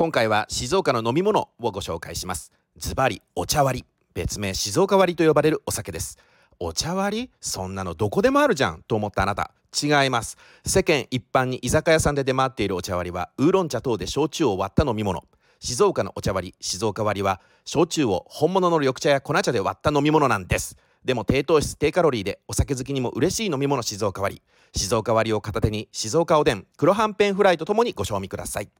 [0.00, 2.52] 今回は静岡の飲み物をご紹介します。
[2.78, 3.84] ズバリお茶割り。
[4.14, 6.16] 別名静岡割りと呼ばれるお酒です。
[6.58, 7.30] お茶割り？
[7.42, 8.82] そんなのどこでもあるじゃん。
[8.88, 9.50] と思ったあなた。
[9.78, 10.38] 違います。
[10.64, 15.22] 世間一般に居酒屋さんで出回っているお茶割りはウーロン茶等で焼酎を割った飲み物。
[15.58, 20.78] 静岡のお茶割り静岡割りは焼酎を本物の緑茶や粉茶で割った飲み物なんです。
[21.04, 24.42] でも低糖質低カロリーでお酒好きにも嬉しい飲み物静岡割り。
[24.74, 28.70] 静岡割りを片手に静岡おでん黒はんぺんフライとともにご賞味ください。